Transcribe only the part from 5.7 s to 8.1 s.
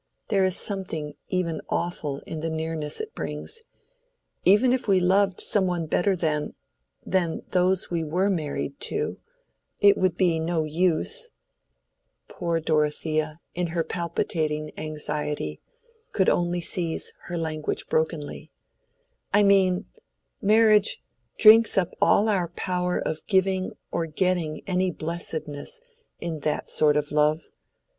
else better than—than those we